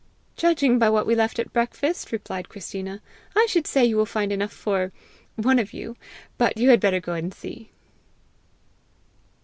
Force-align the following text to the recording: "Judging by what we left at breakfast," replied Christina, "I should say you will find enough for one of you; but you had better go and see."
"Judging 0.35 0.79
by 0.79 0.89
what 0.89 1.05
we 1.05 1.13
left 1.13 1.37
at 1.37 1.53
breakfast," 1.53 2.11
replied 2.11 2.49
Christina, 2.49 3.03
"I 3.35 3.45
should 3.47 3.67
say 3.67 3.85
you 3.85 3.95
will 3.97 4.07
find 4.07 4.31
enough 4.31 4.51
for 4.51 4.91
one 5.35 5.59
of 5.59 5.73
you; 5.73 5.95
but 6.39 6.57
you 6.57 6.69
had 6.71 6.79
better 6.79 6.99
go 6.99 7.13
and 7.13 7.31
see." 7.31 7.69